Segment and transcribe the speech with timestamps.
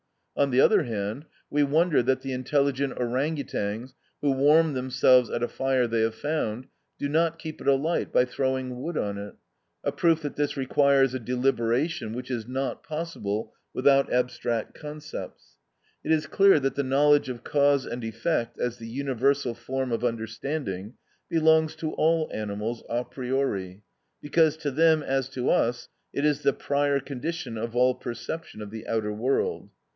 [0.35, 5.43] On the other hand, we wonder that the intelligent Orang outangs, who warm themselves at
[5.43, 6.65] a fire they have found,
[6.97, 9.35] do not keep it alight by throwing wood on it;
[9.83, 15.57] a proof that this requires a deliberation which is not possible without abstract concepts.
[16.03, 20.03] It is clear that the knowledge of cause and effect, as the universal form of
[20.03, 20.95] understanding,
[21.29, 23.83] belongs to all animals a priori,
[24.19, 28.71] because to them as to us it is the prior condition of all perception of
[28.71, 29.69] the outer world.